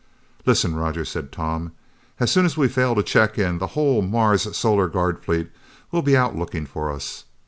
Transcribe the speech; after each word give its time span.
"Listen, 0.47 0.75
Roger," 0.75 1.05
said 1.05 1.31
Tom, 1.31 1.73
"as 2.19 2.31
soon 2.31 2.43
as 2.43 2.57
we 2.57 2.67
fail 2.67 2.95
to 2.95 3.03
check 3.03 3.37
in, 3.37 3.59
the 3.59 3.67
whole 3.77 4.01
Mars 4.01 4.57
Solar 4.57 4.87
Guard 4.87 5.23
fleet 5.23 5.51
will 5.91 6.01
be 6.01 6.17
out 6.17 6.35
looking 6.35 6.65
for 6.65 6.91
us. 6.91 7.25